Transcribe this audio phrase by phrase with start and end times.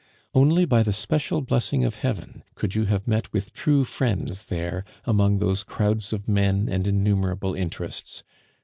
[0.33, 4.83] Only by the special blessing of Heaven could you have met with true friends there
[5.05, 8.23] among those crowds of men and innumerable interests.